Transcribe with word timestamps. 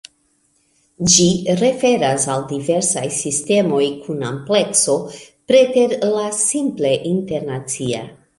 Ĝi 1.15 1.25
referas 1.59 2.25
al 2.35 2.45
diversaj 2.51 3.03
sistemoj 3.17 3.83
kun 4.07 4.25
amplekso 4.31 4.97
preter 5.53 5.95
la 6.17 6.27
simple 6.41 6.97
internacia. 7.13 8.03